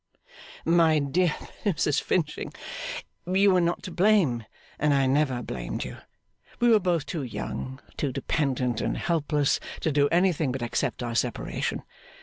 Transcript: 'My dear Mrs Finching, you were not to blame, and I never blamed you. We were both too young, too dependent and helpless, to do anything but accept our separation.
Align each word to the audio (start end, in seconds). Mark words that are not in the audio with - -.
'My 0.65 0.97
dear 0.97 1.35
Mrs 1.63 2.01
Finching, 2.01 2.51
you 3.27 3.51
were 3.51 3.61
not 3.61 3.83
to 3.83 3.91
blame, 3.91 4.45
and 4.79 4.95
I 4.95 5.05
never 5.05 5.43
blamed 5.43 5.83
you. 5.83 5.97
We 6.59 6.69
were 6.69 6.79
both 6.79 7.05
too 7.05 7.21
young, 7.21 7.79
too 7.97 8.11
dependent 8.11 8.81
and 8.81 8.97
helpless, 8.97 9.59
to 9.81 9.91
do 9.91 10.09
anything 10.09 10.51
but 10.51 10.63
accept 10.63 11.03
our 11.03 11.13
separation. 11.13 11.83